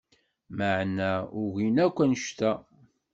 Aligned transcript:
Maɛna 0.57 1.09
ugin 1.41 1.75
akk 1.85 1.97
anect-a… 2.03 2.51